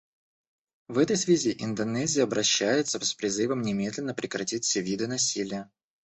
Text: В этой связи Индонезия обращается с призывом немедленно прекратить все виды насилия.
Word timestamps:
В 0.87 0.97
этой 0.97 1.15
связи 1.15 1.55
Индонезия 1.59 2.23
обращается 2.23 2.99
с 3.05 3.13
призывом 3.13 3.61
немедленно 3.61 4.15
прекратить 4.15 4.63
все 4.65 4.81
виды 4.81 5.05
насилия. 5.05 5.69